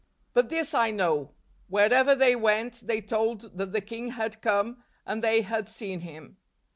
But 0.33 0.49
this 0.49 0.73
I 0.73 0.89
know; 0.89 1.35
wherever 1.67 2.15
they 2.15 2.35
went, 2.35 2.87
they 2.87 3.01
told 3.01 3.55
that 3.55 3.71
the 3.71 3.81
King 3.81 4.07
had 4.13 4.41
come, 4.41 4.83
and 5.05 5.23
they 5.23 5.41
had 5.43 5.69
seen 5.69 5.99
Him. 5.99 6.37